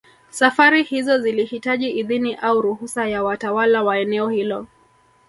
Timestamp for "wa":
3.83-3.97